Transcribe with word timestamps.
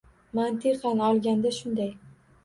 Mantiqan 0.37 1.03
olganda 1.07 1.51
shunday. 1.59 1.91